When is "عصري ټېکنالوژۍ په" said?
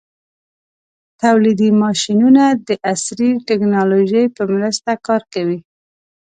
2.91-4.43